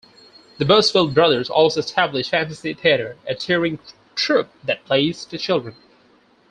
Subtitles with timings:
[0.57, 3.77] The Busfield brothers also established Fantasy Theater, a touring
[4.15, 5.75] troupe that plays to children.